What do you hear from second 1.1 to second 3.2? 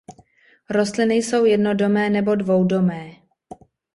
jsou jednodomé nebo dvoudomé.